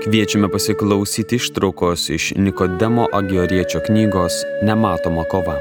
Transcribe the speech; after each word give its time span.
Kviečiame 0.00 0.48
pasiklausyti 0.48 1.36
ištraukos 1.36 2.08
iš 2.10 2.32
Nikodemo 2.36 3.06
Agioriečio 3.12 3.80
knygos 3.86 4.32
Nematoma 4.62 5.24
kova. 5.28 5.58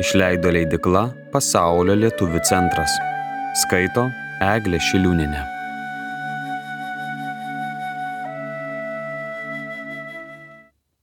Išleido 0.00 0.48
leidikla 0.48 1.02
Pasaulio 1.32 1.92
lietuvių 2.00 2.40
centras. 2.48 2.94
Skaito 3.60 4.06
Eglė 4.40 4.80
Šiliūninė. 4.86 5.42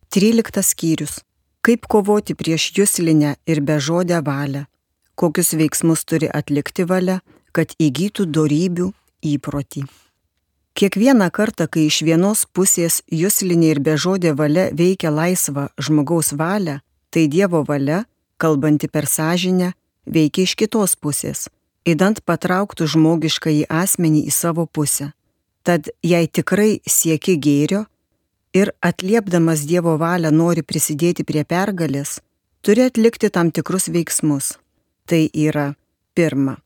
Tryliktas 0.09 0.73
skyrius. 0.73 1.19
Kaip 1.61 1.85
kovoti 1.85 2.33
prieš 2.33 2.71
jūslinę 2.79 3.35
ir 3.45 3.61
bežodę 3.61 4.23
valią. 4.25 4.65
Kokius 5.13 5.53
veiksmus 5.61 6.07
turi 6.09 6.33
atlikti 6.41 6.89
valia, 6.89 7.21
kad 7.53 7.77
įgytų 7.77 8.25
darybių 8.33 8.91
įprotį. 9.35 9.85
Kiekvieną 10.77 11.31
kartą, 11.33 11.65
kai 11.73 11.87
iš 11.89 12.03
vienos 12.05 12.43
pusės 12.53 12.99
jūslinė 13.09 13.71
ir 13.73 13.79
bežodė 13.81 14.35
valia 14.37 14.67
veikia 14.77 15.09
laisvą 15.09 15.63
žmogaus 15.81 16.35
valią, 16.37 16.75
tai 17.09 17.23
Dievo 17.33 17.63
valia, 17.65 18.03
kalbanti 18.37 18.85
per 18.85 19.07
sąžinę, 19.09 19.71
veikia 20.05 20.43
iš 20.45 20.53
kitos 20.59 20.93
pusės, 20.93 21.47
įdant 21.81 22.21
patrauktų 22.29 22.85
žmogišką 22.93 23.53
į 23.55 23.63
asmenį 23.73 24.21
į 24.29 24.33
savo 24.37 24.67
pusę. 24.69 25.07
Tad 25.65 25.89
jei 26.05 26.29
tikrai 26.29 26.77
sieki 26.85 27.39
gėrio 27.41 27.87
ir 28.53 28.69
atliepdamas 28.77 29.65
Dievo 29.65 29.95
valią 29.97 30.29
nori 30.29 30.61
prisidėti 30.61 31.25
prie 31.25 31.41
pergalės, 31.41 32.19
turi 32.61 32.85
atlikti 32.85 33.31
tam 33.33 33.49
tikrus 33.49 33.89
veiksmus. 33.89 34.59
Tai 35.09 35.23
yra, 35.33 35.71
pirma, 36.13 36.59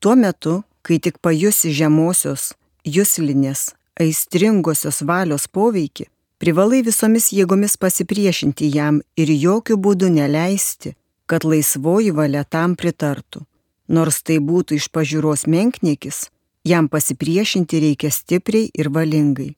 tuo 0.00 0.16
metu, 0.16 0.62
kai 0.80 0.96
tik 1.04 1.20
pajusi 1.20 1.74
žemosios 1.76 2.54
juslinės, 2.84 3.74
aistringosios 3.98 5.02
valios 5.02 5.48
poveikį, 5.48 6.06
privalai 6.38 6.82
visomis 6.86 7.32
jėgomis 7.34 7.76
pasipriešinti 7.76 8.70
jam 8.74 9.02
ir 9.16 9.30
jokių 9.32 9.76
būdų 9.76 10.10
neleisti, 10.14 10.94
kad 11.26 11.44
laisvoji 11.44 12.14
valia 12.14 12.44
tam 12.44 12.76
pritartų. 12.76 13.44
Nors 13.88 14.22
tai 14.22 14.38
būtų 14.44 14.76
iš 14.76 14.90
pažiūros 14.92 15.46
menkniekis, 15.48 16.28
jam 16.64 16.88
pasipriešinti 16.88 17.80
reikia 17.80 18.10
stipriai 18.12 18.68
ir 18.74 18.90
valingai. 18.92 19.54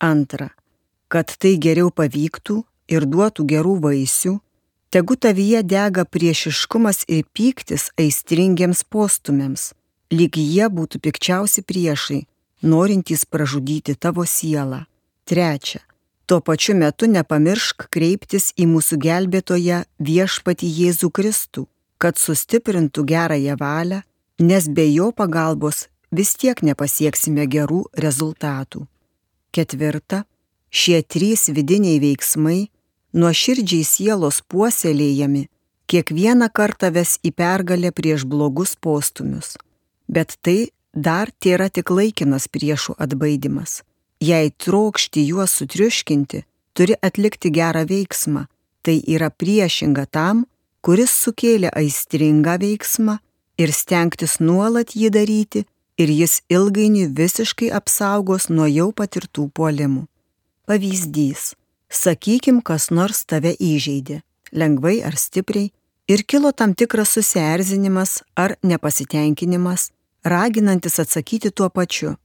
Antra, 0.00 0.50
kad 1.08 1.32
tai 1.38 1.56
geriau 1.60 1.90
pavyktų 1.92 2.62
ir 2.88 3.06
duotų 3.06 3.46
gerų 3.52 3.74
vaisių, 3.84 4.38
tegu 4.90 5.16
tavyje 5.16 5.62
dega 5.62 6.04
priešiškumas 6.04 7.04
ir 7.08 7.24
pyktis 7.36 7.90
aistringiems 8.00 8.84
postumėms, 8.88 9.72
lyg 10.12 10.36
jie 10.40 10.68
būtų 10.72 11.02
pikčiausi 11.04 11.64
priešai, 11.66 12.24
norintys 12.62 13.24
pražudyti 13.24 13.94
tavo 13.94 14.24
sielą. 14.26 14.84
Trečia. 15.24 15.80
Tuo 16.26 16.40
pačiu 16.40 16.74
metu 16.74 17.06
nepamiršk 17.06 17.86
kreiptis 17.94 18.50
į 18.58 18.66
mūsų 18.72 18.98
gelbėtoją 18.98 19.84
viešpati 20.02 20.66
Jėzų 20.66 21.10
Kristų, 21.14 21.66
kad 21.98 22.18
sustiprintų 22.18 23.04
gerąją 23.06 23.54
valią, 23.60 24.00
nes 24.42 24.66
be 24.68 24.86
jo 24.90 25.12
pagalbos 25.12 25.86
vis 26.10 26.34
tiek 26.34 26.62
nepasieksime 26.62 27.46
gerų 27.46 27.84
rezultatų. 27.94 28.86
Ketvirta. 29.54 30.24
Šie 30.70 30.98
trys 31.02 31.46
vidiniai 31.48 32.00
veiksmai, 32.02 32.66
nuoširdžiai 33.14 33.84
sielos 33.86 34.42
puoselėjami, 34.50 35.46
kiekvieną 35.86 36.50
kartą 36.52 36.90
ves 36.92 37.16
į 37.22 37.30
pergalę 37.32 37.92
prieš 37.94 38.26
blogus 38.26 38.74
postumius. 38.76 39.54
Bet 40.10 40.36
tai 40.42 40.74
dar 40.96 41.30
tėra 41.38 41.68
tik 41.68 41.92
laikinas 41.92 42.48
priešų 42.48 42.96
atbaidimas. 42.98 43.82
Jei 44.20 44.50
trokšti 44.50 45.26
juos 45.28 45.52
sutriuškinti, 45.60 46.42
turi 46.72 46.96
atlikti 47.04 47.52
gerą 47.52 47.84
veiksmą, 47.88 48.46
tai 48.82 48.96
yra 49.04 49.28
priešinga 49.30 50.06
tam, 50.08 50.46
kuris 50.80 51.12
sukėlė 51.12 51.70
aistringą 51.76 52.56
veiksmą 52.62 53.18
ir 53.60 53.72
stengtis 53.76 54.38
nuolat 54.40 54.96
jį 54.96 55.10
daryti 55.12 55.64
ir 56.00 56.12
jis 56.12 56.40
ilgainiui 56.52 57.08
visiškai 57.18 57.70
apsaugos 57.78 58.48
nuo 58.48 58.68
jau 58.70 58.92
patirtų 58.92 59.50
puolimų. 59.56 60.06
Pavyzdys. 60.66 61.54
Sakykim, 61.86 62.62
kas 62.66 62.90
nors 62.90 63.22
tave 63.30 63.52
įžeidė, 63.62 64.20
lengvai 64.52 64.96
ar 65.06 65.14
stipriai, 65.14 65.70
ir 66.10 66.22
kilo 66.26 66.50
tam 66.52 66.74
tikras 66.74 67.12
susierzinimas 67.14 68.22
ar 68.34 68.56
nepasitenkinimas, 68.62 69.92
raginantis 70.26 70.98
atsakyti 71.02 71.50
tuo 71.50 71.68
pačiu. 71.70 72.16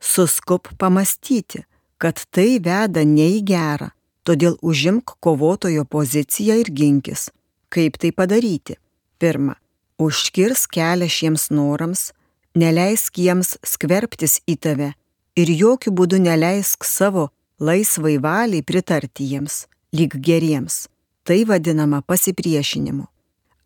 Suskup 0.00 0.68
pamastyti, 0.78 1.64
kad 1.98 2.20
tai 2.30 2.58
veda 2.60 3.04
ne 3.04 3.28
į 3.38 3.40
gerą, 3.48 3.88
todėl 4.28 4.58
užimk 4.60 5.16
kovotojo 5.24 5.86
poziciją 5.88 6.58
ir 6.60 6.70
ginkis. 6.70 7.30
Kaip 7.72 7.96
tai 8.00 8.12
padaryti? 8.12 8.76
Pirma, 9.18 9.56
užkirs 9.98 10.66
kelią 10.68 11.08
šiems 11.08 11.48
norams, 11.50 12.10
neleisk 12.54 13.16
jiems 13.18 13.56
skverbtis 13.64 14.40
į 14.46 14.56
tave 14.60 14.92
ir 15.36 15.52
jokių 15.52 15.92
būdų 15.96 16.20
neleisk 16.28 16.84
savo 16.84 17.30
laisvai 17.60 18.16
valiai 18.20 18.64
pritarti 18.64 19.30
jiems, 19.32 19.64
lyg 19.96 20.16
geriems. 20.20 20.86
Tai 21.26 21.40
vadinama 21.48 22.02
pasipriešinimu. 22.06 23.06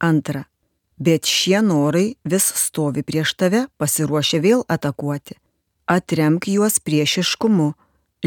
Antra, 0.01 0.47
bet 1.01 1.25
šie 1.25 1.63
norai 1.65 2.15
vis 2.25 2.47
stovi 2.61 3.03
prieš 3.03 3.33
tave, 3.41 3.65
pasiruošę 3.81 4.41
vėl 4.45 4.65
atakuoti. 4.69 5.39
Atremk 5.89 6.47
juos 6.53 6.77
priešiškumu, 6.85 7.73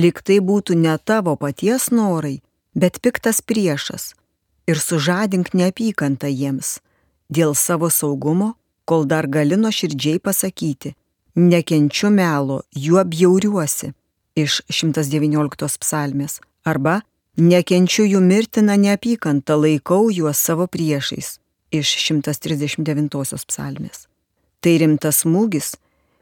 lyg 0.02 0.20
tai 0.26 0.40
būtų 0.42 0.76
ne 0.82 0.98
tavo 0.98 1.38
paties 1.38 1.92
norai, 1.94 2.42
bet 2.74 3.00
piktas 3.00 3.40
priešas. 3.46 4.14
Ir 4.68 4.80
sužadink 4.82 5.54
neapykantą 5.54 6.28
jiems. 6.32 6.80
Dėl 7.30 7.54
savo 7.56 7.92
saugumo, 7.94 8.56
kol 8.90 9.06
dar 9.06 9.28
gali 9.28 9.56
nuoširdžiai 9.60 10.20
pasakyti, 10.20 10.96
nekenčiu 11.36 12.10
melo, 12.10 12.64
juo 12.74 13.04
bjauriuosi. 13.06 13.94
Iš 14.34 14.64
119 14.66 15.78
psalmės. 15.78 16.40
Arba 16.66 17.04
nekenčiu 17.38 18.08
jų 18.08 18.24
mirtiną 18.24 18.80
neapykantą, 18.82 19.60
laikau 19.62 20.10
juos 20.10 20.42
savo 20.42 20.66
priešais 20.66 21.38
iš 21.74 21.96
139 22.06 23.48
psalmės. 23.50 24.08
Tai 24.62 24.74
rimtas 24.80 25.24
smūgis, 25.24 25.74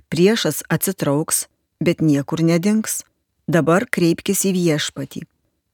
priešas 0.10 0.64
atsitrauks, 0.72 1.46
bet 1.84 2.02
niekur 2.02 2.42
nedings. 2.42 3.04
Dabar 3.52 3.86
kreipkis 3.86 4.46
į 4.48 4.56
viešpatį. 4.56 5.26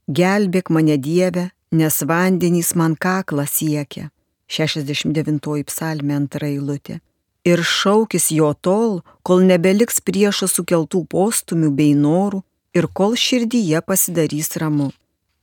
Gelbėk 0.08 0.72
mane 0.74 0.98
Dieve, 0.98 1.50
nes 1.72 2.02
vandenys 2.10 2.74
man 2.80 2.96
kaklą 2.96 3.46
siekia. 3.48 4.10
69 4.48 5.68
psalmė 5.68 6.16
antra 6.16 6.48
eilutė. 6.48 7.02
Ir 7.48 7.64
šaukis 7.64 8.32
jo 8.36 8.54
tol, 8.54 9.02
kol 9.24 9.44
nebeliks 9.48 10.02
priešo 10.04 10.48
sukeltų 10.52 11.04
postumių 11.12 11.72
bei 11.76 11.94
norų 11.96 12.42
ir 12.76 12.88
kol 12.88 13.16
širdyje 13.16 13.82
pasidarys 13.88 14.56
ramu. 14.60 14.90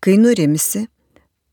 Kai 0.04 0.16
nurimsi, 0.20 0.86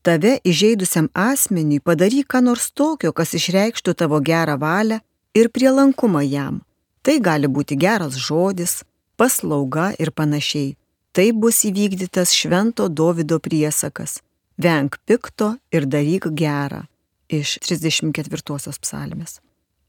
tave 0.02 0.38
įžeidusiam 0.44 1.08
asmeniui 1.14 1.80
padaryk 1.80 2.28
ką 2.34 2.42
nors 2.42 2.70
tokio, 2.70 3.12
kas 3.12 3.34
išreikštų 3.38 3.94
tavo 3.94 4.20
gerą 4.20 4.58
valią 4.58 5.00
ir 5.34 5.48
prielankumą 5.48 6.22
jam. 6.26 6.60
Tai 7.02 7.18
gali 7.18 7.48
būti 7.48 7.78
geras 7.78 8.18
žodis, 8.18 8.82
paslauga 9.16 9.92
ir 9.98 10.12
panašiai. 10.12 10.76
Tai 11.12 11.26
bus 11.36 11.64
įvykdytas 11.68 12.32
švento 12.32 12.88
Davido 12.88 13.38
priesakas- 13.38 14.20
venk 14.64 14.98
pikto 15.06 15.58
ir 15.70 15.86
daryk 15.86 16.30
gerą 16.34 16.86
iš 17.28 17.58
34 17.60 18.78
psalmės. 18.80 19.40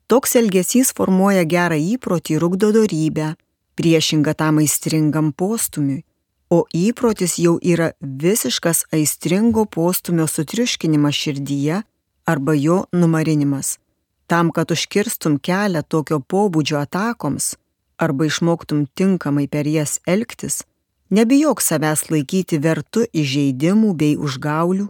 Toks 0.08 0.36
elgesys 0.36 0.94
formuoja 0.94 1.46
gerą 1.46 1.78
įprotį 1.80 2.36
ir 2.36 2.44
ugdo 2.44 2.72
darybę, 2.72 3.36
priešinga 3.76 4.34
tam 4.36 4.58
aistringam 4.58 5.32
postumiui 5.34 6.04
o 6.54 6.66
įprotis 6.78 7.40
jau 7.42 7.56
yra 7.74 7.92
visiškas 8.24 8.84
aistringo 8.94 9.64
postumio 9.66 10.28
sutriuškinimas 10.30 11.16
širdyje 11.16 11.80
arba 12.30 12.54
jo 12.54 12.84
numarinimas. 12.92 13.80
Tam, 14.28 14.52
kad 14.56 14.72
užkirstum 14.76 15.40
kelią 15.48 15.82
tokio 15.94 16.20
pobūdžio 16.22 16.78
atakoms 16.86 17.56
arba 18.04 18.28
išmoktum 18.30 18.86
tinkamai 18.98 19.48
per 19.48 19.68
jas 19.68 19.98
elgtis, 20.14 20.62
nebijok 21.10 21.62
savęs 21.62 22.08
laikyti 22.14 22.60
vertu 22.62 23.06
įžeidimų 23.22 23.94
bei 23.98 24.16
užgaulių, 24.18 24.88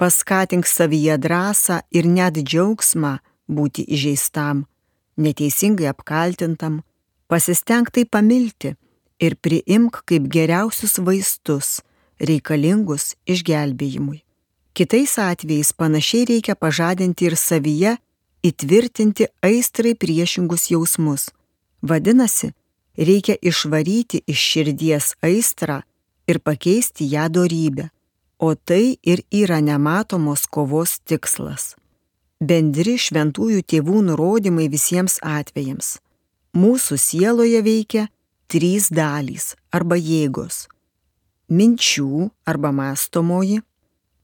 paskatink 0.00 0.68
savyje 0.68 1.16
drąsą 1.24 1.82
ir 1.96 2.08
net 2.16 2.40
džiaugsmą 2.42 3.18
būti 3.48 3.86
įžeistam, 3.96 4.66
neteisingai 5.16 5.88
apkaltintam, 5.92 6.82
pasisteng 7.30 7.88
tai 7.92 8.04
pamilti 8.04 8.76
ir 9.20 9.36
priimk 9.36 10.02
kaip 10.08 10.28
geriausius 10.32 10.98
vaistus, 10.98 11.80
reikalingus 12.20 13.14
išgelbėjimui. 13.26 14.22
Kitais 14.76 15.16
atvejais 15.18 15.72
panašiai 15.72 16.26
reikia 16.32 16.54
pažadinti 16.54 17.30
ir 17.30 17.36
savyje 17.40 17.96
įtvirtinti 18.44 19.28
aistrai 19.44 19.94
priešingus 19.96 20.68
jausmus. 20.70 21.30
Vadinasi, 21.82 22.52
reikia 22.96 23.36
išvaryti 23.40 24.22
iš 24.26 24.40
širdies 24.52 25.14
aistrą 25.24 25.80
ir 26.28 26.40
pakeisti 26.40 27.08
ją 27.14 27.28
dorybę, 27.32 27.88
o 28.38 28.54
tai 28.54 28.98
ir 29.02 29.24
yra 29.30 29.60
nematomos 29.60 30.46
kovos 30.46 30.98
tikslas. 31.08 31.74
Bendri 32.40 32.98
šventųjų 33.00 33.62
tėvų 33.64 34.02
nurodymai 34.10 34.68
visiems 34.68 35.16
atvejams. 35.24 35.96
Mūsų 36.52 36.98
sieloje 37.00 37.62
veikia 37.64 38.08
trys 38.46 38.90
dalys 38.90 39.54
arba 39.70 39.96
jėgos- 39.96 40.66
minčių 41.56 42.30
arba 42.46 42.70
mastomoji, 42.72 43.62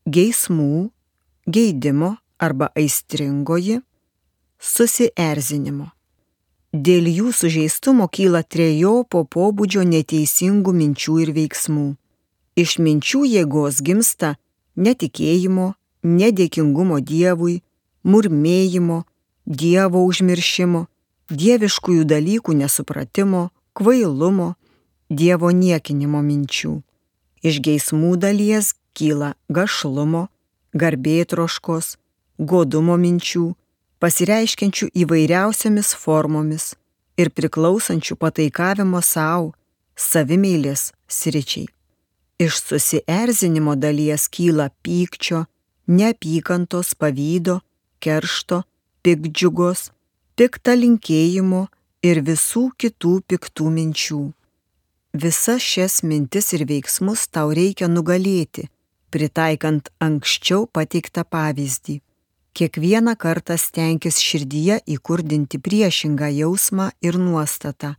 geismų, 0.07 0.91
geidimo 1.47 2.17
arba 2.39 2.71
aistringoji, 2.77 3.83
susierzinimo. 4.59 5.91
Dėl 6.73 7.05
jų 7.05 7.33
sužeistumo 7.37 8.09
kyla 8.09 8.43
trejopo 8.43 9.27
pobūdžio 9.29 9.83
neteisingų 9.85 10.73
minčių 10.73 11.17
ir 11.23 11.33
veiksmų. 11.37 11.89
Iš 12.57 12.79
minčių 12.79 13.21
jėgos 13.29 13.83
gimsta 13.85 14.37
netikėjimo, 14.77 15.75
nedėkingumo 16.03 17.01
Dievui, 17.01 17.63
murmėjimo, 18.05 19.05
Dievo 19.45 20.05
užmiršimo, 20.07 20.87
dieviškųjų 21.29 22.05
dalykų 22.09 22.55
nesupratimo, 22.55 23.51
kvailumo, 23.73 24.55
Dievo 25.13 25.51
niekinimo 25.53 26.23
minčių. 26.25 26.79
Iš 27.45 27.59
geismų 27.61 28.15
dalies 28.17 28.71
kyla 28.97 29.35
gašlumo, 29.53 30.23
garbėtroškos, 30.73 31.97
godumo 32.39 32.97
minčių, 32.97 33.51
pasireiškiančių 34.01 34.89
įvairiausiamis 35.03 35.93
formomis 36.05 36.71
ir 37.21 37.29
priklausančių 37.37 38.17
pataikavimo 38.17 39.03
savo, 39.05 39.53
savimėlės 40.01 40.89
sričiai. 41.13 41.69
Iš 42.41 42.63
susierzinimo 42.65 43.77
dalies 43.77 44.27
kyla 44.33 44.71
pykčio, 44.83 45.45
neapykantos, 45.87 46.97
pavydo, 46.97 47.61
keršto, 48.03 48.63
pikdžiugos, 49.05 49.91
piktą 50.41 50.75
linkėjimo 50.81 51.67
ir 52.03 52.23
visų 52.27 52.69
kitų 52.79 53.15
piktų 53.31 53.73
minčių. 53.79 54.23
Visas 55.13 55.63
šias 55.63 56.03
mintis 56.03 56.53
ir 56.57 56.65
veiksmus 56.69 57.27
tau 57.29 57.53
reikia 57.53 57.89
nugalėti, 57.89 58.69
pritaikant 59.13 59.93
anksčiau 60.01 60.67
pateiktą 60.67 61.25
pavyzdį 61.29 62.01
kiekvieną 62.53 63.17
kartą 63.17 63.57
stenkis 63.57 64.19
širdyje 64.21 64.81
įkurdinti 64.95 65.59
priešingą 65.59 66.29
jausmą 66.37 66.91
ir 67.01 67.19
nuostatą. 67.19 67.95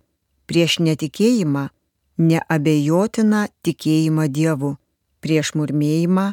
Prieš 0.46 0.80
netikėjimą 0.86 1.70
neabejotina 2.18 3.48
tikėjimą 3.66 4.28
Dievu, 4.38 4.76
prieš 5.24 5.54
murmėjimą 5.58 6.26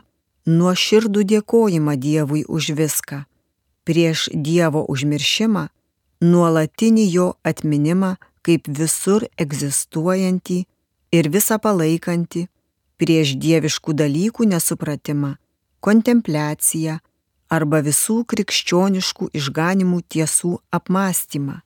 nuoširdų 0.46 1.24
dėkojimą 1.32 1.96
Dievui 1.96 2.42
už 2.44 2.72
viską, 2.80 3.24
prieš 3.84 4.28
Dievo 4.34 4.84
užmiršimą 4.92 5.68
nuolatinį 6.20 7.06
jo 7.10 7.28
atminimą 7.44 8.16
kaip 8.46 8.68
visur 8.68 9.26
egzistuojantį 9.40 10.58
ir 11.16 11.28
visą 11.34 11.58
palaikantį, 11.60 12.46
prieš 13.00 13.36
dieviškų 13.40 13.94
dalykų 13.96 14.48
nesupratimą, 14.52 15.34
kontempliaciją, 15.80 16.98
arba 17.50 17.80
visų 17.82 18.22
krikščioniškų 18.30 19.30
išganimų 19.40 20.00
tiesų 20.12 20.52
apmąstymą, 20.76 21.60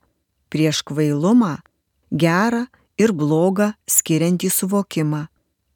prieš 0.48 0.82
kvailumą, 0.88 1.58
gerą 2.10 2.64
ir 2.98 3.12
blogą 3.12 3.72
skiriantį 3.90 4.50
suvokimą, 4.50 5.26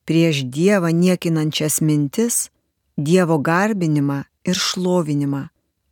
prieš 0.08 0.46
Dievą 0.48 0.94
niekinančias 0.94 1.82
mintis, 1.84 2.48
Dievo 2.96 3.38
garbinimą 3.38 4.22
ir 4.48 4.56
šlovinimą, 4.56 5.48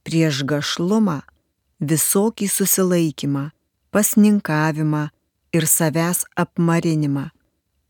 prieš 0.06 0.42
gašlumą, 0.48 1.20
visokį 1.80 2.48
susilaikymą, 2.48 3.50
pasninkavimą 3.92 5.08
ir 5.56 5.64
savęs 5.68 6.24
apmarinimą, 6.36 7.30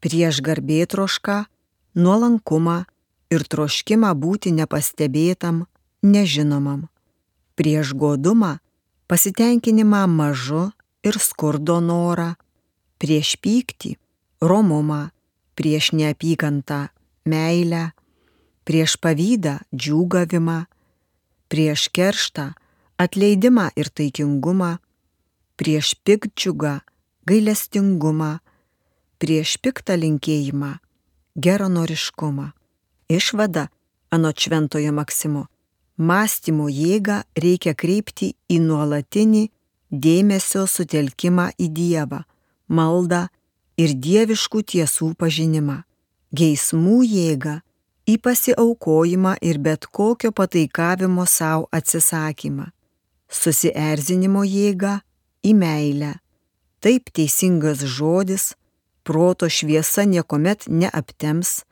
prieš 0.02 0.42
garbėtrošką, 0.46 1.44
nuolankumą 1.94 2.84
ir 3.30 3.42
troškimą 3.46 4.12
būti 4.14 4.52
nepastebėtam 4.54 5.64
nežinomam, 6.02 6.86
prieš 7.58 7.94
godumą, 7.94 8.58
pasitenkinimą 9.06 10.06
mažu 10.06 10.70
ir 11.06 11.18
skurdo 11.22 11.80
norą, 11.80 12.34
prieš 12.98 13.36
pyktį, 13.42 13.96
romumą, 14.40 15.10
prieš 15.56 15.92
neapykantą 15.96 16.88
meilę, 17.26 17.90
prieš 18.66 18.98
pavydą 19.00 19.58
džiūgavimą, 19.74 20.66
prieš 21.48 21.88
kerštą 21.94 22.52
atleidimą 22.98 23.70
ir 23.76 23.88
taikingumą, 23.90 24.76
prieš 25.56 25.94
piktdžiugą 26.04 26.80
gailestingumą, 27.28 28.38
prieš 29.18 29.56
piktą 29.62 29.96
linkėjimą 30.02 30.76
geranoriškumą. 31.36 32.50
Išvada 33.08 33.68
anot 34.10 34.40
šventojo 34.40 34.92
Maksimo. 34.92 35.46
Mąstymo 35.98 36.68
jėgą 36.68 37.22
reikia 37.40 37.72
kreipti 37.72 38.34
į 38.52 38.58
nuolatinį 38.60 39.46
dėmesio 39.90 40.66
sutelkimą 40.68 41.46
į 41.56 41.68
Dievą, 41.72 42.20
maldą 42.68 43.22
ir 43.80 43.94
dieviškų 44.06 44.60
tiesų 44.72 45.14
pažinimą, 45.16 45.78
geismų 46.36 46.98
jėgą 47.06 47.54
į 48.06 48.18
pasiaukojimą 48.20 49.36
ir 49.40 49.58
bet 49.58 49.88
kokio 49.88 50.32
pataikavimo 50.36 51.24
savo 51.26 51.68
atsisakymą, 51.72 52.68
susierzinimo 53.28 54.44
jėgą 54.44 55.00
į 55.46 55.52
meilę. 55.54 56.12
Taip 56.80 57.10
teisingas 57.10 57.82
žodis, 57.82 58.54
proto 59.02 59.48
šviesa 59.48 60.04
niekuomet 60.04 60.66
neaptems 60.68 61.64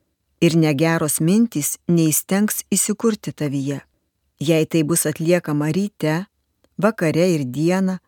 ir 0.44 0.56
negeros 0.58 1.20
mintys 1.20 1.76
neįstengs 1.88 2.64
įsikurti 2.74 3.32
tavyje. 3.32 3.80
Jei 4.40 4.66
tai 4.66 4.82
bus 4.82 5.06
atliekama 5.06 5.70
ryte, 5.72 6.24
vakare 6.76 7.26
ir 7.36 7.44
dieną, 7.46 7.98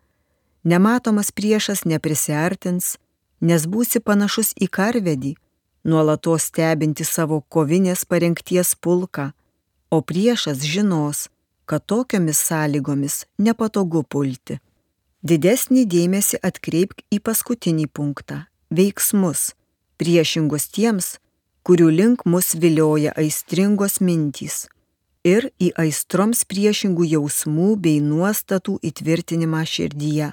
nematomas 0.65 1.31
priešas 1.31 1.85
neprisartins, 1.87 2.97
nes 3.41 3.67
būsi 3.71 4.03
panašus 4.03 4.53
į 4.59 4.69
karvedį, 4.79 5.37
nuolatos 5.87 6.51
stebinti 6.51 7.07
savo 7.07 7.41
kovinės 7.49 8.05
parengties 8.05 8.75
pulką, 8.75 9.31
o 9.91 10.03
priešas 10.03 10.65
žinos, 10.67 11.29
kad 11.67 11.87
tokiomis 11.87 12.39
sąlygomis 12.49 13.25
nepatogu 13.39 14.03
pulti. 14.03 14.61
Didesnį 15.27 15.83
dėmesį 15.91 16.39
atkreipk 16.49 17.03
į 17.11 17.19
paskutinį 17.27 17.87
punktą- 17.97 18.47
veiksmus, 18.79 19.55
priešingus 19.99 20.65
tiems, 20.77 21.19
kurių 21.67 21.89
link 21.99 22.25
mus 22.25 22.55
vilioja 22.55 23.13
aistringos 23.17 23.99
mintys 24.01 24.67
ir 25.27 25.49
į 25.59 25.73
aistroms 25.83 26.45
priešingų 26.47 27.05
jausmų 27.17 27.71
bei 27.83 28.01
nuostatų 28.01 28.79
įtvirtinimą 28.91 29.63
širdyje. 29.67 30.33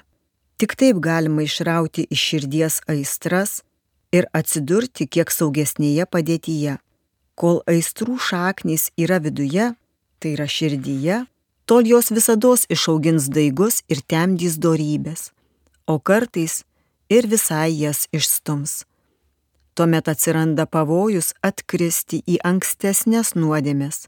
Tik 0.58 0.76
taip 0.78 1.00
galima 1.02 1.42
išrauti 1.42 2.06
iš 2.14 2.26
širdies 2.30 2.76
aistras 2.86 3.62
ir 4.14 4.28
atsidurti 4.38 5.08
kiek 5.10 5.32
saugesnėje 5.34 6.06
padėtyje. 6.06 6.78
Kol 7.34 7.58
aistrų 7.66 8.14
šaknys 8.22 8.92
yra 8.94 9.18
viduje, 9.18 9.72
tai 10.24 10.32
yra 10.32 10.46
širdyje, 10.48 11.26
tol 11.68 11.84
jos 11.84 12.08
visada 12.08 12.54
išaugins 12.72 13.28
daigus 13.28 13.82
ir 13.92 14.00
temdys 14.00 14.56
dorybės, 14.56 15.32
o 15.84 16.00
kartais 16.00 16.64
ir 17.12 17.28
visai 17.28 17.68
jas 17.76 18.06
išstums. 18.08 18.86
Tuomet 19.76 20.08
atsiranda 20.08 20.64
pavojus 20.64 21.34
atkristi 21.44 22.22
į 22.24 22.38
ankstesnės 22.50 23.34
nuodėmės 23.36 24.06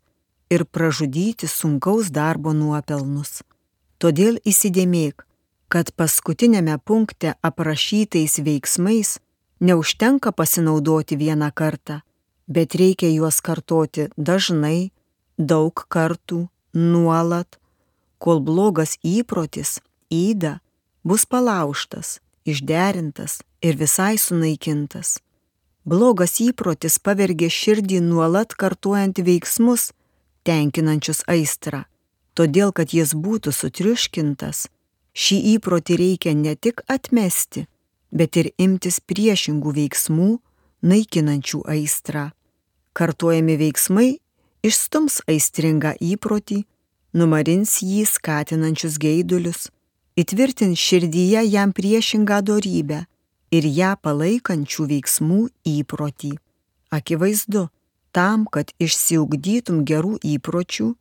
ir 0.49 0.65
pražudyti 0.65 1.51
sunkaus 1.51 2.09
darbo 2.09 2.57
nuopelnus. 2.57 3.43
Todėl 4.01 4.41
įsidėmėk, 4.41 5.27
kad 5.69 5.93
paskutinėme 6.01 6.79
punkte 6.81 7.35
aprašytais 7.43 8.41
veiksmais 8.41 9.19
neužtenka 9.61 10.33
pasinaudoti 10.33 11.21
vieną 11.21 11.53
kartą, 11.53 12.01
bet 12.49 12.79
reikia 12.81 13.13
juos 13.13 13.43
kartoti 13.45 14.09
dažnai, 14.17 14.93
daug 15.39 15.85
kartų, 15.89 16.49
nuolat, 16.75 17.59
kol 18.19 18.41
blogas 18.41 18.97
įprotis, 19.05 19.81
įda, 20.11 20.61
bus 21.05 21.27
palauštas, 21.27 22.21
išderintas 22.45 23.41
ir 23.63 23.77
visai 23.77 24.17
sunaikintas. 24.19 25.21
Blogas 25.87 26.41
įprotis 26.43 26.99
pavergia 26.99 27.51
širdį 27.53 28.01
nuolat 28.03 28.57
kartuojant 28.59 29.21
veiksmus, 29.23 29.93
tenkinančius 30.43 31.23
aistrą. 31.31 31.85
Todėl, 32.35 32.73
kad 32.75 32.93
jis 32.93 33.15
būtų 33.15 33.53
sutriuškintas, 33.55 34.67
šį 35.17 35.39
įprotį 35.55 35.97
reikia 35.97 36.35
ne 36.37 36.57
tik 36.59 36.83
atmesti, 36.91 37.65
bet 38.11 38.37
ir 38.37 38.51
imtis 38.59 38.99
priešingų 39.01 39.73
veiksmų, 39.79 40.29
naikinančių 40.83 41.63
aistrą. 41.73 42.31
Kartuojami 42.97 43.57
veiksmai 43.61 44.11
išstums 44.65 45.21
aistringą 45.29 45.95
įprotį, 46.01 46.65
numarins 47.17 47.81
jį 47.83 48.05
skatinančius 48.09 48.99
geidulius, 49.03 49.69
įtvirtins 50.17 50.81
širdyje 50.81 51.45
jam 51.49 51.73
priešingą 51.77 52.43
darybę 52.51 53.05
ir 53.53 53.65
ją 53.79 53.95
palaikančių 54.03 54.87
veiksmų 54.93 55.41
įprotį. 55.77 56.33
Akivaizdu, 56.91 57.69
tam, 58.17 58.47
kad 58.47 58.73
išsiugdytum 58.81 59.85
gerų 59.89 60.17
įpročių, 60.25 60.93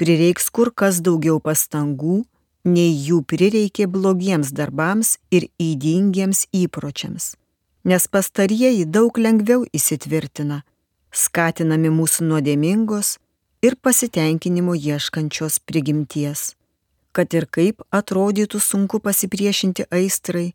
prireiks 0.00 0.50
kur 0.54 0.70
kas 0.70 1.00
daugiau 1.04 1.40
pastangų, 1.42 2.22
nei 2.64 2.92
jų 2.92 3.22
prireikė 3.24 3.86
blogiems 3.88 4.52
darbams 4.52 5.16
ir 5.30 5.48
įdingiems 5.58 6.46
įpročiams. 6.52 7.34
Nes 7.84 8.06
pastarieji 8.12 8.84
daug 8.84 9.16
lengviau 9.16 9.64
įsitvirtina, 9.72 10.62
skatinami 11.10 11.90
mūsų 11.90 12.26
nuodėmingos 12.30 13.18
ir 13.62 13.76
pasitenkinimo 13.76 14.74
ieškančios 14.74 15.58
prigimties. 15.66 16.54
Kad 17.12 17.34
ir 17.34 17.46
kaip 17.50 17.82
atrodytų 17.90 18.60
sunku 18.62 19.00
pasipriešinti 19.02 19.88
aistrai, 19.90 20.54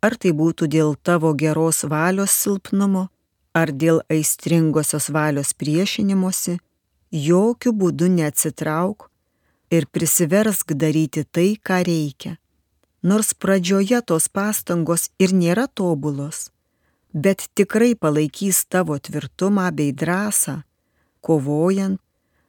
ar 0.00 0.14
tai 0.14 0.30
būtų 0.30 0.68
dėl 0.70 0.94
tavo 1.02 1.32
geros 1.34 1.82
valios 1.84 2.30
silpnumo, 2.30 3.08
ar 3.54 3.72
dėl 3.72 4.02
aistringosios 4.12 5.10
valios 5.10 5.52
priešinimuose, 5.58 6.58
jokių 7.10 7.72
būdų 7.80 8.10
neatsitrauk 8.18 9.08
ir 9.70 9.86
prisiversk 9.90 10.74
daryti 10.78 11.24
tai, 11.24 11.56
ką 11.56 11.82
reikia. 11.86 12.36
Nors 13.02 13.34
pradžioje 13.34 14.00
tos 14.02 14.28
pastangos 14.28 15.10
ir 15.18 15.34
nėra 15.34 15.66
tobulos, 15.66 16.50
bet 17.16 17.48
tikrai 17.56 17.94
palaikys 17.96 18.66
tavo 18.68 18.98
tvirtumą 18.98 19.70
bei 19.72 19.92
drąsą, 19.92 20.60
kovojant 21.24 22.00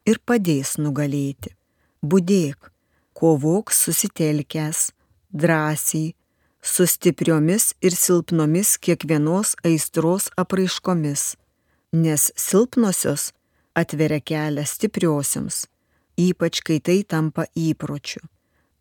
ir 0.10 0.20
padės 0.28 0.76
nugalėti. 0.84 1.56
Budėk, 2.04 2.70
kovok 3.16 3.72
susitelkęs, 3.72 4.92
drąsiai, 5.32 6.14
su 6.62 6.84
stipriomis 6.88 7.72
ir 7.82 7.96
silpnomis 7.96 8.76
kiekvienos 8.84 9.56
aistros 9.64 10.28
apraiškomis, 10.36 11.24
nes 12.04 12.32
silpnosios 12.36 13.32
atveria 13.74 14.20
kelią 14.20 14.66
stipriosioms, 14.68 15.66
ypač 16.20 16.60
kai 16.66 16.82
tai 16.84 17.02
tampa 17.08 17.48
įpročiu. 17.56 18.22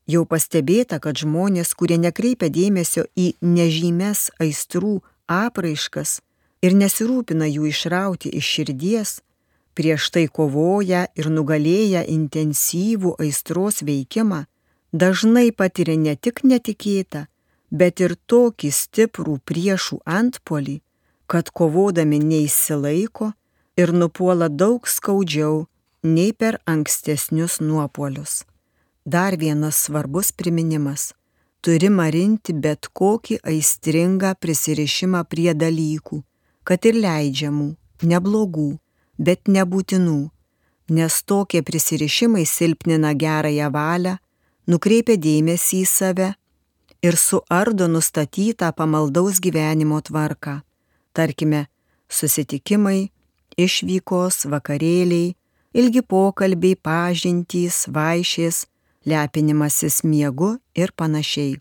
Jau 0.06 0.22
pastebėta, 0.26 0.98
kad 1.02 1.18
žmonės, 1.18 1.74
kurie 1.78 1.98
nekreipia 1.98 2.50
dėmesio 2.50 3.06
į 3.18 3.34
nežymes 3.42 4.30
aistrų 4.42 5.00
apraiškas 5.26 6.20
ir 6.62 6.74
nesirūpina 6.74 7.46
jų 7.50 7.70
išrauti 7.70 8.32
iš 8.40 8.50
širdies, 8.56 9.12
prieš 9.76 10.10
tai 10.14 10.26
kovoja 10.38 11.06
ir 11.18 11.28
nugalėja 11.30 12.02
intensyvų 12.08 13.16
aistros 13.20 13.82
veikimą, 13.84 14.46
dažnai 14.92 15.50
patiria 15.52 15.96
ne 16.00 16.16
tik 16.16 16.42
netikėtą, 16.44 17.26
bet 17.70 18.00
ir 18.00 18.16
tokį 18.30 18.70
stiprų 18.72 19.38
priešų 19.44 20.00
antpolį, 20.06 20.80
kad 21.26 21.50
kovodami 21.50 22.18
neįsilaiko 22.22 23.32
ir 23.76 23.92
nupuola 23.92 24.48
daug 24.48 24.86
skaudžiau 24.88 25.66
nei 26.02 26.32
per 26.32 26.60
ankstesnius 26.64 27.60
nuopolius. 27.60 28.44
Dar 29.04 29.36
vienas 29.36 29.76
svarbus 29.84 30.32
priminimas- 30.32 31.12
turi 31.66 31.88
marinti 31.90 32.54
bet 32.54 32.86
kokį 32.94 33.40
aistringą 33.50 34.36
prisirišimą 34.38 35.24
prie 35.26 35.50
dalykų, 35.58 36.20
kad 36.62 36.86
ir 36.86 36.98
leidžiamų, 37.02 37.66
neblogų, 38.06 38.68
bet 39.18 39.50
nebūtinų, 39.50 40.20
nes 40.94 41.16
tokie 41.26 41.64
prisirišimai 41.66 42.44
silpnina 42.46 43.10
gerąją 43.18 43.72
valią, 43.74 44.14
nukreipia 44.70 45.16
dėmesį 45.18 45.80
į 45.82 45.88
save 45.90 46.28
ir 47.02 47.18
suardo 47.18 47.90
nustatytą 47.90 48.70
pamaldaus 48.78 49.42
gyvenimo 49.42 49.98
tvarką. 50.06 50.60
Tarkime, 51.18 51.66
susitikimai, 52.06 53.10
išvykos, 53.58 54.44
vakarėliai, 54.52 55.34
ilgi 55.74 56.02
pokalbiai, 56.14 56.78
pažintys, 56.78 57.86
vaišės, 57.90 58.66
lepinimasis 59.06 60.02
miegu 60.04 60.56
ir 60.74 60.92
panašiai. 60.96 61.56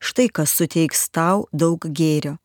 Štai 0.00 0.28
kas 0.32 0.54
suteiks 0.56 1.08
tau 1.12 1.44
daug 1.52 1.84
gėrio. 1.84 2.38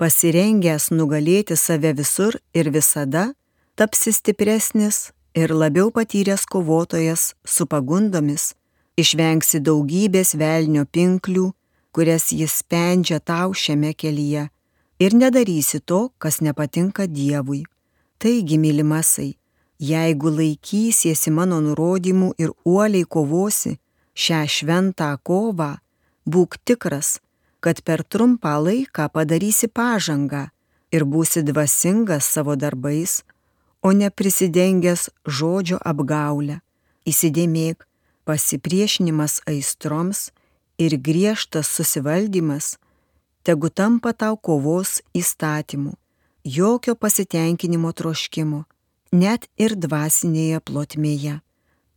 Pasirengęs 0.00 0.88
nugalėti 0.90 1.56
save 1.56 1.92
visur 1.94 2.38
ir 2.56 2.70
visada, 2.72 3.34
tapsi 3.76 4.12
stipresnis 4.12 5.12
ir 5.36 5.52
labiau 5.54 5.90
patyręs 5.94 6.46
kovotojas 6.50 7.34
su 7.44 7.66
pagundomis, 7.66 8.54
išvengsi 8.96 9.60
daugybės 9.60 10.34
velnio 10.40 10.86
pinklių, 10.86 11.52
kurias 11.94 12.32
jis 12.32 12.58
spendžia 12.62 13.20
tau 13.20 13.54
šiame 13.54 13.92
kelyje, 13.94 14.48
ir 14.98 15.14
nedarysi 15.14 15.80
to, 15.80 16.08
kas 16.18 16.40
nepatinka 16.40 17.06
Dievui. 17.06 17.62
Taigi, 18.18 18.58
mylimasai, 18.58 19.34
jeigu 19.78 20.30
laikysiesi 20.30 21.30
mano 21.30 21.60
nurodymų 21.60 22.34
ir 22.38 22.52
uoliai 22.64 23.04
kovosi 23.04 23.78
šią 24.14 24.44
šventą 24.46 25.10
kovą, 25.22 25.78
būk 26.26 26.58
tikras, 26.64 27.20
kad 27.60 27.82
per 27.82 28.04
trumpą 28.04 28.58
laiką 28.60 29.08
padarysi 29.10 29.68
pažangą 29.68 30.48
ir 30.92 31.04
būsi 31.04 31.42
dvasingas 31.42 32.28
savo 32.28 32.54
darbais, 32.56 33.22
o 33.82 33.92
ne 33.92 34.10
prisidengęs 34.10 35.10
žodžio 35.26 35.78
apgaulę. 35.82 36.60
Įsidėmėk, 37.04 37.84
pasipriešinimas 38.24 39.42
aistroms 39.50 40.30
ir 40.78 40.96
griežtas 40.96 41.68
susivaldymas 41.68 42.78
tegu 43.44 43.68
tampa 43.68 44.14
tau 44.16 44.38
kovos 44.40 45.02
įstatymu, 45.12 45.92
jokio 46.44 46.94
pasitenkinimo 46.96 47.92
troškimo, 47.92 48.64
net 49.14 49.46
ir 49.56 49.76
dvasinėje 49.78 50.60
plotmėje. 50.66 51.38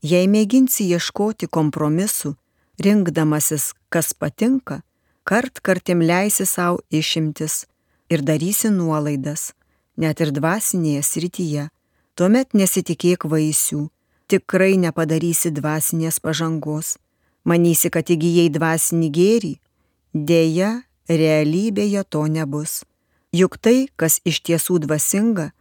Jei 0.05 0.27
mėginsi 0.29 0.85
ieškoti 0.93 1.49
kompromisų, 1.49 2.35
rinkdamasis, 2.77 3.73
kas 3.89 4.13
patinka, 4.13 4.83
kart 5.25 5.59
kartim 5.65 6.03
leisi 6.05 6.45
savo 6.45 6.83
išimtis 6.93 7.65
ir 8.13 8.21
darysi 8.21 8.69
nuolaidas, 8.69 9.51
net 9.97 10.21
ir 10.21 10.31
dvasinėje 10.31 11.01
srityje, 11.03 11.65
tuomet 12.13 12.53
nesitikėk 12.53 13.25
vaisių, 13.25 13.87
tikrai 14.29 14.77
nepadarysi 14.77 15.51
dvasinės 15.57 16.21
pažangos, 16.21 16.95
manysi, 17.43 17.89
kad 17.89 18.07
įgyjai 18.13 18.51
dvasinį 18.53 19.09
gėrį, 19.17 19.53
dėja, 20.13 20.71
realybėje 21.09 22.05
to 22.13 22.27
nebus. 22.29 22.83
Juk 23.33 23.57
tai, 23.57 23.87
kas 23.95 24.21
iš 24.27 24.41
tiesų 24.45 24.83
dvasinga, 24.85 25.51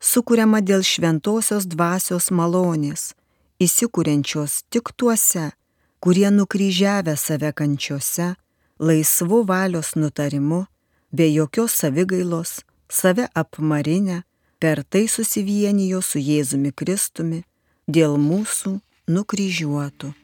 sukūriama 0.00 0.60
dėl 0.62 0.82
šventosios 0.82 1.66
dvasios 1.66 2.30
malonės, 2.30 3.12
įsikūrenčios 3.60 4.64
tik 4.70 4.92
tuose, 4.96 5.52
kurie 6.00 6.30
nukryžiavę 6.30 7.16
save 7.16 7.52
kančiose, 7.52 8.34
laisvu 8.78 9.44
valios 9.48 9.94
nutarimu, 9.96 10.66
be 11.12 11.28
jokios 11.32 11.76
savigailos, 11.80 12.62
save 12.88 13.28
apmarinę, 13.34 14.22
per 14.58 14.84
tai 14.84 15.06
susivienijo 15.08 16.00
su 16.00 16.18
Jėzumi 16.18 16.72
Kristumi 16.72 17.42
dėl 17.88 18.16
mūsų 18.16 18.78
nukryžiuotų. 19.08 20.23